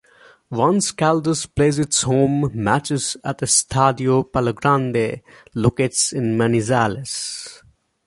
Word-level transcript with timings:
Once 0.49 0.91
Caldas 0.91 1.45
plays 1.45 1.77
its 1.77 2.01
home 2.01 2.49
matches 2.55 3.17
at 3.23 3.41
Estadio 3.43 4.23
Palogrande, 4.31 5.21
located 5.53 6.17
in 6.17 6.35
Manizales. 6.35 7.61